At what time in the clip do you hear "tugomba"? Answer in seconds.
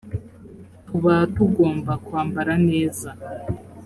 1.35-1.93